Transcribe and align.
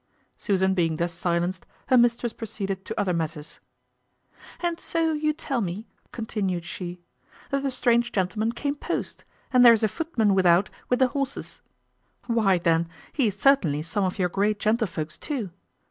Susan 0.35 0.73
being 0.73 0.97
thus 0.97 1.13
silenced, 1.13 1.67
her 1.89 1.95
mistress 1.95 2.33
proceeded 2.33 2.83
to 2.85 2.99
other 2.99 3.13
matters. 3.13 3.59
"And 4.59 4.79
so 4.79 5.13
you 5.13 5.31
tell 5.31 5.61
me," 5.61 5.85
continued 6.11 6.65
she, 6.65 7.03
"that 7.51 7.61
the 7.61 7.69
strange 7.69 8.11
gentleman 8.11 8.51
came 8.53 8.73
post, 8.73 9.25
and 9.53 9.63
there 9.63 9.73
is 9.73 9.83
a 9.83 9.87
footman 9.87 10.33
without 10.33 10.71
with 10.89 10.97
the 10.97 11.09
horses; 11.09 11.61
why, 12.25 12.57
then, 12.57 12.89
he 13.13 13.27
is 13.27 13.35
certainly 13.35 13.83
some 13.83 14.03
of 14.03 14.17
your 14.17 14.29
great 14.29 14.57
gentlefolks 14.57 15.19
too. 15.19 15.51